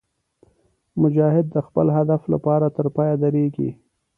مجاهد 1.01 1.45
د 1.51 1.57
خپل 1.67 1.87
هدف 1.97 2.21
لپاره 2.33 2.67
تر 2.77 2.85
پایه 2.95 3.15
درېږي. 3.23 3.69